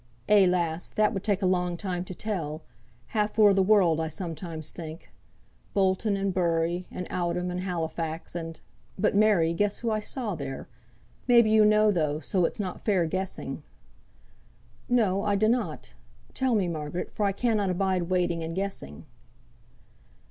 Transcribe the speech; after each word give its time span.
"Eh, 0.27 0.47
lass, 0.47 0.89
that 0.89 1.13
would 1.13 1.23
take 1.23 1.43
a 1.43 1.45
long 1.45 1.77
time 1.77 2.03
to 2.03 2.15
tell. 2.15 2.63
Half 3.09 3.37
o'er 3.37 3.53
the 3.53 3.61
world 3.61 3.99
I 3.99 4.07
sometimes 4.07 4.71
think. 4.71 5.11
Bolton, 5.75 6.17
and 6.17 6.33
Bury, 6.33 6.87
and 6.89 7.05
Owdham, 7.11 7.51
and 7.51 7.59
Halifax, 7.59 8.33
and 8.33 8.59
but 8.97 9.15
Mary, 9.15 9.53
guess 9.53 9.81
who 9.81 9.91
I 9.91 9.99
saw 9.99 10.33
there! 10.33 10.67
May 11.27 11.43
be 11.43 11.51
you 11.51 11.65
know 11.65 11.91
though, 11.91 12.19
so 12.19 12.45
it's 12.45 12.59
not 12.59 12.81
fair 12.83 13.05
guessing." 13.05 13.61
"No, 14.89 15.21
I 15.23 15.35
donnot. 15.37 15.93
Tell 16.33 16.55
me, 16.55 16.67
Margaret, 16.67 17.11
for 17.11 17.27
I 17.27 17.31
cannot 17.31 17.69
abide 17.69 18.09
waiting 18.09 18.43
and 18.43 18.55
guessing." 18.55 19.05